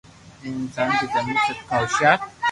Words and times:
اها 0.43 0.47
انسان 0.51 0.89
کي 0.99 1.05
زمين 1.13 1.37
تي 1.43 1.53
سڀ 1.57 1.59
کان 1.69 1.77
هوشيار 1.81 2.17